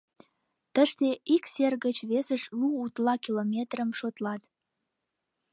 Тыште 0.73 1.09
ик 1.35 1.43
сер 1.53 1.73
гыч 1.85 1.97
весыш 2.11 2.43
лу 2.59 2.67
утла 2.83 3.15
километрым 3.25 3.89
шотлат. 3.99 4.41